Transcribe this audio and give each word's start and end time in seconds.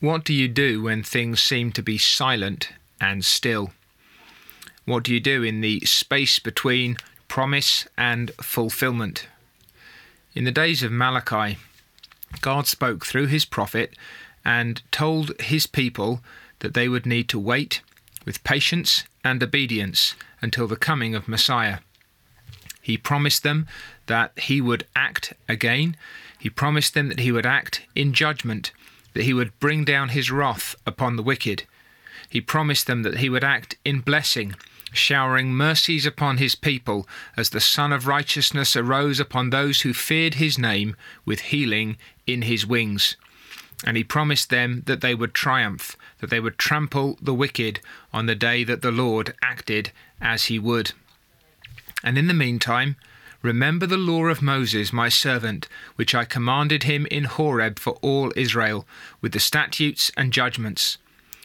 What 0.00 0.24
do 0.24 0.34
you 0.34 0.46
do 0.46 0.82
when 0.82 1.02
things 1.02 1.40
seem 1.40 1.72
to 1.72 1.82
be 1.82 1.96
silent 1.96 2.68
and 3.00 3.24
still? 3.24 3.72
What 4.84 5.04
do 5.04 5.14
you 5.14 5.20
do 5.20 5.42
in 5.42 5.62
the 5.62 5.80
space 5.80 6.38
between 6.38 6.98
promise 7.28 7.88
and 7.96 8.30
fulfillment? 8.32 9.26
In 10.34 10.44
the 10.44 10.52
days 10.52 10.82
of 10.82 10.92
Malachi, 10.92 11.56
God 12.42 12.66
spoke 12.66 13.06
through 13.06 13.28
his 13.28 13.46
prophet 13.46 13.96
and 14.44 14.82
told 14.92 15.32
his 15.40 15.66
people 15.66 16.20
that 16.58 16.74
they 16.74 16.90
would 16.90 17.06
need 17.06 17.30
to 17.30 17.38
wait 17.38 17.80
with 18.26 18.44
patience 18.44 19.04
and 19.24 19.42
obedience 19.42 20.14
until 20.42 20.66
the 20.66 20.76
coming 20.76 21.14
of 21.14 21.26
Messiah. 21.26 21.78
He 22.82 22.98
promised 22.98 23.42
them 23.42 23.66
that 24.08 24.38
he 24.38 24.60
would 24.60 24.86
act 24.94 25.32
again. 25.48 25.96
He 26.38 26.50
promised 26.50 26.92
them 26.92 27.08
that 27.08 27.20
he 27.20 27.32
would 27.32 27.46
act 27.46 27.80
in 27.94 28.12
judgment 28.12 28.72
that 29.16 29.24
he 29.24 29.32
would 29.32 29.58
bring 29.58 29.82
down 29.82 30.10
his 30.10 30.30
wrath 30.30 30.76
upon 30.84 31.16
the 31.16 31.22
wicked. 31.22 31.64
He 32.28 32.42
promised 32.42 32.86
them 32.86 33.02
that 33.02 33.16
he 33.16 33.30
would 33.30 33.42
act 33.42 33.76
in 33.82 34.00
blessing, 34.00 34.54
showering 34.92 35.54
mercies 35.54 36.04
upon 36.04 36.36
his 36.36 36.54
people 36.54 37.08
as 37.34 37.48
the 37.48 37.60
Sun 37.60 37.94
of 37.94 38.06
Righteousness 38.06 38.76
arose 38.76 39.18
upon 39.18 39.48
those 39.48 39.80
who 39.80 39.94
feared 39.94 40.34
his 40.34 40.58
name 40.58 40.96
with 41.24 41.40
healing 41.40 41.96
in 42.26 42.42
his 42.42 42.66
wings. 42.66 43.16
And 43.84 43.96
he 43.96 44.04
promised 44.04 44.50
them 44.50 44.82
that 44.84 45.00
they 45.00 45.14
would 45.14 45.32
triumph, 45.32 45.96
that 46.18 46.28
they 46.28 46.40
would 46.40 46.58
trample 46.58 47.18
the 47.22 47.34
wicked 47.34 47.80
on 48.12 48.26
the 48.26 48.34
day 48.34 48.64
that 48.64 48.82
the 48.82 48.90
Lord 48.90 49.34
acted 49.40 49.92
as 50.20 50.46
he 50.46 50.58
would. 50.58 50.92
And 52.04 52.18
in 52.18 52.26
the 52.26 52.34
meantime, 52.34 52.96
Remember 53.46 53.86
the 53.86 53.96
law 53.96 54.24
of 54.24 54.42
Moses, 54.42 54.92
my 54.92 55.08
servant, 55.08 55.68
which 55.94 56.16
I 56.16 56.24
commanded 56.24 56.82
him 56.82 57.06
in 57.12 57.22
Horeb 57.22 57.78
for 57.78 57.92
all 58.02 58.32
Israel, 58.34 58.88
with 59.20 59.30
the 59.30 59.38
statutes 59.38 60.10
and 60.16 60.32
judgments. 60.32 60.98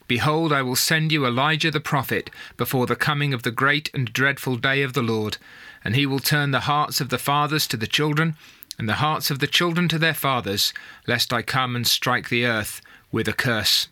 Behold, 0.07 0.51
I 0.51 0.63
will 0.63 0.75
send 0.75 1.11
you 1.11 1.27
Elijah 1.27 1.69
the 1.69 1.79
prophet 1.79 2.31
before 2.57 2.87
the 2.87 2.95
coming 2.95 3.35
of 3.35 3.43
the 3.43 3.51
great 3.51 3.91
and 3.93 4.11
dreadful 4.11 4.55
day 4.55 4.81
of 4.81 4.93
the 4.93 5.03
Lord, 5.03 5.37
and 5.83 5.95
he 5.95 6.07
will 6.07 6.17
turn 6.17 6.49
the 6.49 6.61
hearts 6.61 7.01
of 7.01 7.09
the 7.09 7.19
fathers 7.19 7.67
to 7.67 7.77
the 7.77 7.85
children, 7.85 8.35
and 8.79 8.89
the 8.89 8.95
hearts 8.95 9.29
of 9.29 9.37
the 9.37 9.45
children 9.45 9.87
to 9.89 9.99
their 9.99 10.15
fathers, 10.15 10.73
lest 11.05 11.31
I 11.31 11.43
come 11.43 11.75
and 11.75 11.85
strike 11.85 12.29
the 12.29 12.47
earth 12.47 12.81
with 13.11 13.27
a 13.27 13.33
curse. 13.33 13.89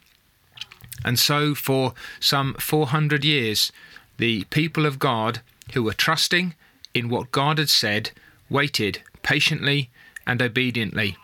And 1.05 1.19
so, 1.19 1.53
for 1.53 1.93
some 2.19 2.55
four 2.55 2.87
hundred 2.87 3.23
years, 3.23 3.71
the 4.17 4.45
people 4.45 4.87
of 4.87 4.97
God, 4.97 5.41
who 5.73 5.83
were 5.83 5.93
trusting 5.93 6.55
in 6.93 7.09
what 7.09 7.31
God 7.31 7.57
had 7.57 7.69
said, 7.69 8.11
waited 8.49 9.01
patiently 9.21 9.89
and 10.25 10.41
obediently. 10.41 11.17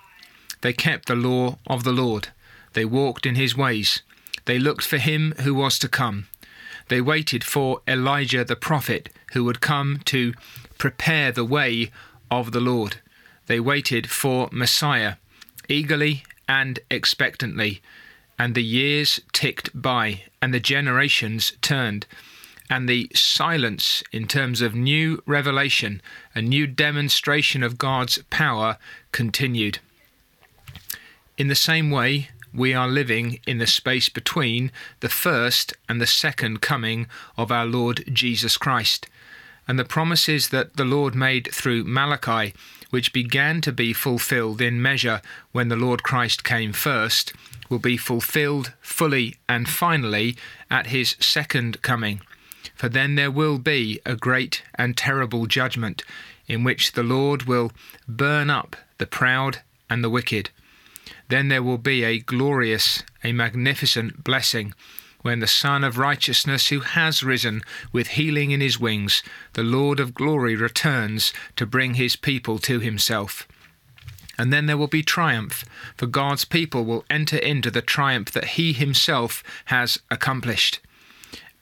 They 0.62 0.74
kept 0.74 1.08
the 1.08 1.16
law 1.16 1.58
of 1.68 1.84
the 1.84 1.92
Lord. 1.92 2.30
They 2.74 2.86
walked 2.86 3.26
in 3.26 3.36
his 3.36 3.56
ways. 3.56 4.02
They 4.46 4.60
looked 4.60 4.86
for 4.86 4.98
him 4.98 5.34
who 5.42 5.54
was 5.54 5.80
to 5.80 5.88
come. 5.88 6.28
They 6.88 7.02
waited 7.02 7.44
for 7.44 7.82
Elijah 7.88 8.44
the 8.44 8.56
prophet 8.56 9.10
who 9.34 9.44
would 9.44 9.62
come 9.62 10.02
to 10.06 10.34
prepare 10.78 11.32
the 11.32 11.46
way 11.46 11.92
of 12.30 12.52
the 12.52 12.60
Lord. 12.60 12.98
They 13.48 13.60
waited 13.60 14.10
for 14.10 14.50
Messiah 14.52 15.16
eagerly 15.68 16.24
and 16.48 16.80
expectantly. 16.92 17.82
And 18.38 18.54
the 18.54 18.64
years 18.64 19.22
ticked 19.32 19.70
by, 19.80 20.24
and 20.42 20.54
the 20.54 20.60
generations 20.60 21.54
turned 21.62 22.06
and 22.70 22.90
the 22.90 23.10
silence 23.14 24.04
in 24.12 24.28
terms 24.28 24.62
of 24.62 24.74
new 24.74 25.22
revelation, 25.26 26.02
a 26.34 26.42
new 26.42 26.66
demonstration 26.66 27.64
of 27.64 27.78
God's 27.78 28.20
power 28.30 28.78
continued. 29.12 29.80
In 31.38 31.48
the 31.48 31.56
same 31.56 31.92
way, 31.92 32.30
we 32.54 32.74
are 32.74 32.88
living 32.88 33.40
in 33.46 33.58
the 33.58 33.68
space 33.68 34.10
between 34.10 34.72
the 35.02 35.10
first 35.10 35.74
and 35.90 36.00
the 36.00 36.08
second 36.08 36.62
coming 36.62 37.08
of 37.38 37.52
our 37.52 37.66
Lord 37.66 38.04
Jesus 38.12 38.58
Christ. 38.58 39.08
And 39.68 39.78
the 39.78 39.86
promises 39.86 40.50
that 40.50 40.78
the 40.78 40.86
Lord 40.86 41.16
made 41.16 41.50
through 41.52 41.84
Malachi, 41.84 42.54
which 42.92 43.14
began 43.14 43.62
to 43.62 43.72
be 43.72 43.94
fulfilled 43.94 44.62
in 44.62 44.82
measure 44.82 45.22
when 45.52 45.70
the 45.70 45.76
Lord 45.76 46.04
Christ 46.04 46.44
came 46.44 46.72
first, 46.72 47.34
will 47.68 47.80
be 47.80 47.98
fulfilled 47.98 48.74
fully 48.80 49.36
and 49.50 49.68
finally 49.68 50.38
at 50.72 50.88
his 50.88 51.16
second 51.20 51.82
coming 51.82 52.22
for 52.76 52.90
then 52.90 53.16
there 53.16 53.32
will 53.32 53.58
be 53.58 54.00
a 54.06 54.16
great 54.16 54.64
and 54.76 54.96
terrible 54.96 55.46
judgment, 55.46 56.04
in 56.48 56.64
which 56.64 56.94
the 56.94 57.04
Lord 57.04 57.44
will 57.44 57.72
burn 58.08 58.50
up 58.50 58.76
the 58.98 59.06
proud 59.06 59.60
and 59.90 60.04
the 60.04 60.10
wicked. 60.10 60.50
Then 61.28 61.50
there 61.50 61.64
will 61.64 61.78
be 61.78 62.04
a 62.04 62.20
glorious, 62.20 63.04
a 63.24 63.32
magnificent 63.32 64.24
blessing, 64.24 64.74
when 65.22 65.40
the 65.40 65.48
Son 65.48 65.84
of 65.84 65.98
Righteousness, 65.98 66.68
who 66.68 66.82
has 66.82 67.24
risen 67.24 67.62
with 67.92 68.10
healing 68.10 68.52
in 68.52 68.62
his 68.62 68.80
wings, 68.80 69.24
the 69.54 69.64
Lord 69.64 70.00
of 70.00 70.14
glory, 70.14 70.56
returns 70.56 71.34
to 71.56 71.66
bring 71.66 71.96
his 71.96 72.16
people 72.16 72.60
to 72.60 72.80
himself. 72.80 73.48
And 74.38 74.54
then 74.54 74.68
there 74.68 74.78
will 74.78 74.88
be 74.88 75.02
triumph, 75.02 75.66
for 75.98 76.06
God's 76.06 76.46
people 76.46 76.86
will 76.86 77.06
enter 77.10 77.38
into 77.38 77.72
the 77.72 77.82
triumph 77.82 78.32
that 78.32 78.50
he 78.50 78.74
himself 78.74 79.44
has 79.66 80.00
accomplished. 80.12 80.80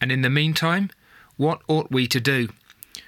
And 0.04 0.12
in 0.12 0.20
the 0.20 0.28
meantime, 0.28 0.90
what 1.38 1.62
ought 1.66 1.90
we 1.90 2.06
to 2.08 2.20
do? 2.20 2.50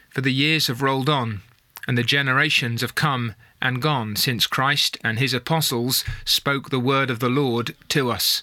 For 0.08 0.22
the 0.22 0.32
years 0.32 0.68
have 0.68 0.80
rolled 0.80 1.10
on, 1.10 1.42
and 1.86 1.98
the 1.98 2.02
generations 2.02 2.80
have 2.80 2.94
come 2.94 3.34
and 3.60 3.82
gone 3.82 4.16
since 4.16 4.46
Christ 4.46 4.96
and 5.04 5.18
his 5.18 5.34
apostles 5.34 6.04
spoke 6.24 6.70
the 6.70 6.80
word 6.80 7.10
of 7.10 7.18
the 7.18 7.28
Lord 7.28 7.76
to 7.90 8.10
us. 8.10 8.42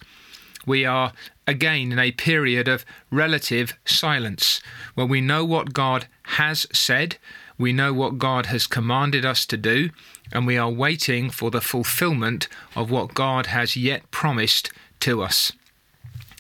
We 0.67 0.85
are 0.85 1.13
again 1.47 1.91
in 1.93 1.97
a 1.97 2.11
period 2.11 2.67
of 2.67 2.85
relative 3.09 3.73
silence, 3.85 4.61
where 4.93 5.07
we 5.07 5.19
know 5.19 5.43
what 5.43 5.73
God 5.73 6.05
has 6.37 6.67
said, 6.71 7.17
we 7.57 7.73
know 7.73 7.91
what 7.91 8.19
God 8.19 8.45
has 8.45 8.67
commanded 8.67 9.25
us 9.25 9.47
to 9.47 9.57
do, 9.57 9.89
and 10.31 10.45
we 10.45 10.59
are 10.59 10.69
waiting 10.69 11.31
for 11.31 11.49
the 11.49 11.59
fulfillment 11.59 12.47
of 12.75 12.91
what 12.91 13.15
God 13.15 13.47
has 13.47 13.75
yet 13.75 14.11
promised 14.11 14.71
to 14.99 15.23
us. 15.23 15.53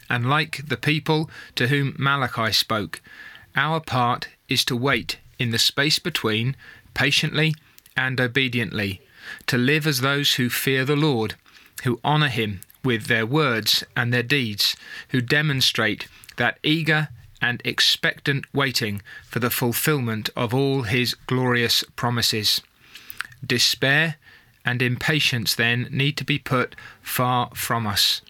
And 0.09 0.29
like 0.29 0.67
the 0.67 0.77
people 0.77 1.29
to 1.55 1.67
whom 1.67 1.95
Malachi 1.97 2.51
spoke, 2.51 3.01
our 3.55 3.79
part 3.79 4.27
is 4.49 4.65
to 4.65 4.75
wait 4.75 5.17
in 5.39 5.51
the 5.51 5.59
space 5.59 5.99
between, 5.99 6.55
patiently 6.93 7.55
and 7.95 8.19
obediently, 8.19 9.01
to 9.47 9.57
live 9.57 9.87
as 9.87 10.01
those 10.01 10.35
who 10.35 10.49
fear 10.49 10.85
the 10.85 10.95
Lord, 10.95 11.35
who 11.83 11.99
honour 12.03 12.29
Him 12.29 12.61
with 12.83 13.05
their 13.05 13.25
words 13.25 13.83
and 13.95 14.13
their 14.13 14.23
deeds, 14.23 14.75
who 15.09 15.21
demonstrate 15.21 16.07
that 16.37 16.59
eager 16.63 17.09
and 17.41 17.61
expectant 17.65 18.45
waiting 18.53 19.01
for 19.25 19.39
the 19.39 19.49
fulfilment 19.49 20.29
of 20.35 20.53
all 20.53 20.83
His 20.83 21.13
glorious 21.13 21.83
promises. 21.95 22.61
Despair 23.45 24.15
and 24.65 24.81
impatience, 24.81 25.55
then, 25.55 25.87
need 25.91 26.15
to 26.17 26.23
be 26.23 26.39
put 26.39 26.75
far 27.01 27.49
from 27.53 27.85
us 27.85 28.21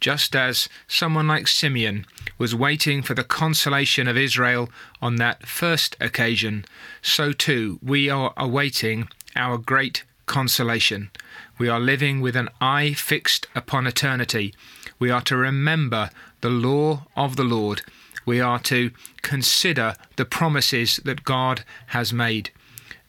just 0.00 0.36
as 0.36 0.68
someone 0.86 1.26
like 1.26 1.48
Simeon 1.48 2.06
was 2.38 2.54
waiting 2.54 3.02
for 3.02 3.14
the 3.14 3.24
consolation 3.24 4.06
of 4.06 4.16
Israel 4.16 4.70
on 5.02 5.16
that 5.16 5.46
first 5.46 5.96
occasion, 6.00 6.64
so 7.02 7.32
too 7.32 7.78
we 7.82 8.08
are 8.08 8.32
awaiting 8.36 9.08
our 9.34 9.58
great 9.58 10.04
consolation. 10.26 11.10
We 11.58 11.68
are 11.68 11.80
living 11.80 12.20
with 12.20 12.36
an 12.36 12.48
eye 12.60 12.92
fixed 12.92 13.46
upon 13.54 13.86
eternity. 13.86 14.54
We 14.98 15.10
are 15.10 15.22
to 15.22 15.36
remember 15.36 16.10
the 16.40 16.50
law 16.50 17.06
of 17.16 17.36
the 17.36 17.44
Lord. 17.44 17.82
We 18.24 18.40
are 18.40 18.60
to 18.60 18.90
consider 19.22 19.94
the 20.16 20.24
promises 20.24 21.00
that 21.04 21.24
God 21.24 21.64
has 21.88 22.12
made. 22.12 22.50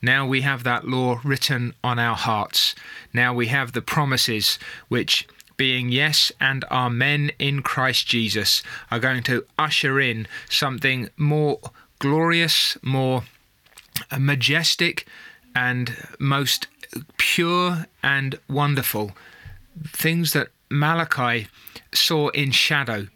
Now 0.02 0.26
we 0.26 0.42
have 0.42 0.64
that 0.64 0.88
law 0.88 1.20
written 1.24 1.74
on 1.84 2.00
our 2.00 2.16
hearts. 2.16 2.74
Now 3.14 3.34
we 3.34 3.48
have 3.48 3.74
the 3.74 3.82
promises 3.82 4.58
which 4.88 5.28
being 5.60 5.90
yes 5.90 6.32
and 6.40 6.64
amen 6.72 7.32
in 7.38 7.62
Christ 7.62 8.08
Jesus, 8.08 8.64
are 8.90 8.98
going 8.98 9.22
to 9.24 9.46
usher 9.58 10.00
in 10.00 10.26
something 10.50 11.10
more 11.18 11.60
glorious, 12.00 12.78
more 12.82 13.26
majestic, 14.18 15.06
and 15.54 15.98
most 16.18 16.68
pure 17.18 17.86
and 18.02 18.40
wonderful. 18.48 19.12
Things 19.88 20.32
that 20.32 20.48
Malachi 20.70 21.48
saw 21.94 22.30
in 22.30 22.52
shadow 22.52 23.08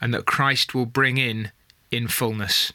and 0.00 0.12
that 0.12 0.26
Christ 0.26 0.74
will 0.74 0.86
bring 0.86 1.18
in 1.18 1.52
in 1.92 2.08
fullness. 2.08 2.72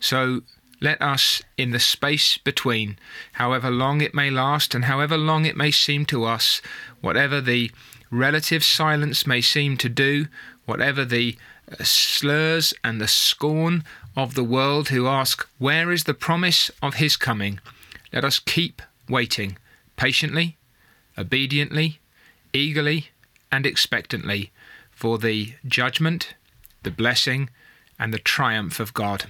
So 0.00 0.42
let 0.82 1.00
us, 1.00 1.42
in 1.56 1.70
the 1.70 1.78
space 1.78 2.36
between, 2.36 2.98
however 3.32 3.70
long 3.70 4.02
it 4.02 4.14
may 4.14 4.30
last 4.30 4.74
and 4.74 4.84
however 4.84 5.16
long 5.16 5.46
it 5.46 5.56
may 5.56 5.70
seem 5.70 6.04
to 6.06 6.24
us, 6.24 6.60
whatever 7.00 7.40
the 7.40 7.70
relative 8.10 8.64
silence 8.64 9.26
may 9.26 9.40
seem 9.40 9.76
to 9.78 9.88
do, 9.88 10.26
whatever 10.66 11.04
the 11.04 11.36
uh, 11.70 11.82
slurs 11.84 12.74
and 12.82 13.00
the 13.00 13.08
scorn 13.08 13.84
of 14.16 14.34
the 14.34 14.44
world 14.44 14.88
who 14.88 15.06
ask, 15.06 15.46
Where 15.58 15.90
is 15.90 16.04
the 16.04 16.14
promise 16.14 16.70
of 16.82 16.94
his 16.94 17.16
coming? 17.16 17.60
Let 18.12 18.24
us 18.24 18.38
keep 18.38 18.82
waiting 19.08 19.56
patiently, 19.96 20.56
obediently, 21.16 22.00
eagerly, 22.52 23.10
and 23.52 23.66
expectantly 23.66 24.50
for 24.90 25.18
the 25.18 25.54
judgment, 25.66 26.34
the 26.82 26.90
blessing, 26.90 27.50
and 27.98 28.12
the 28.12 28.18
triumph 28.18 28.80
of 28.80 28.94
God. 28.94 29.26